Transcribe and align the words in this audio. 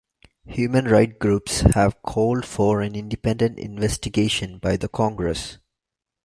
Human 0.47 0.85
right 0.87 1.19
groups 1.19 1.61
have 1.75 2.01
called 2.01 2.43
for 2.43 2.81
an 2.81 2.95
independent 2.95 3.59
investigation 3.59 4.57
by 4.57 4.75
the 4.75 4.87
congress. 4.89 5.59